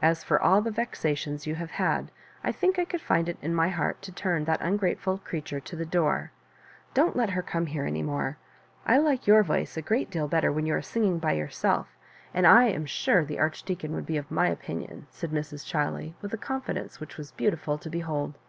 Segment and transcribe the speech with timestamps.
[0.00, 2.12] As for all the vexations you have had,
[2.44, 5.74] I think I could find it in my heart to turn that ungrateful creature to
[5.74, 6.30] the door.
[6.94, 8.36] Don't let her come here any more.
[8.86, 12.46] I like your voice a g^at deal better when you are singing by your self—and
[12.46, 15.64] I am sure the Archdeacon would be of my opinion," said Mrs.
[15.66, 18.36] Chiley, with a confidence which was beautiful to behold.